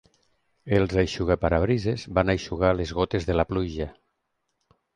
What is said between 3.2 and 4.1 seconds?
de la pluja.